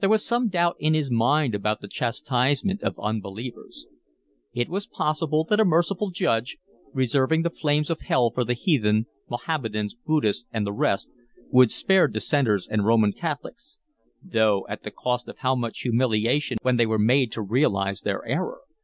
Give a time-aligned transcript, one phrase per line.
[0.00, 3.86] There was some doubt in his mind about the chastisement of unbelievers.
[4.52, 6.56] It was possible that a merciful judge,
[6.92, 12.84] reserving the flames of hell for the heathen—Mahommedans, Buddhists, and the rest—would spare Dissenters and
[12.84, 13.76] Roman Catholics
[14.20, 18.24] (though at the cost of how much humiliation when they were made to realise their
[18.26, 18.62] error!)